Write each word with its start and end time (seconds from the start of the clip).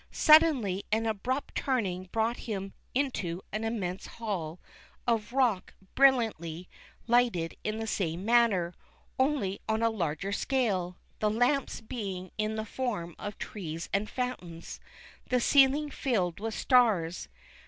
Suddenly 0.09 0.83
an 0.91 1.05
abrupt 1.05 1.53
turning 1.53 2.05
brought 2.11 2.37
him 2.49 2.73
into 2.95 3.43
an 3.53 3.63
immense 3.63 4.07
hall 4.07 4.59
of 5.05 5.31
rock 5.31 5.75
brilliantly 5.93 6.47
THE 6.47 6.55
KING 6.55 6.65
CAT. 6.65 7.33
361 7.33 7.45
lighted 7.45 7.57
in 7.63 7.77
the 7.77 7.85
same 7.85 8.25
manner, 8.25 8.73
only 9.19 9.61
on 9.69 9.83
a 9.83 9.91
larger 9.91 10.31
scale, 10.31 10.97
the 11.19 11.29
lamps 11.29 11.81
being 11.81 12.31
in 12.39 12.55
the 12.55 12.65
form 12.65 13.15
of 13.19 13.37
trees 13.37 13.89
and 13.93 14.09
fountains, 14.09 14.79
the 15.29 15.39
ceiling 15.39 15.91
filled 15.91 16.39
with 16.39 16.55
stars. 16.55 17.29